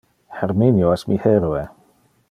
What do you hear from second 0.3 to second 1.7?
Herminio es mi heroe.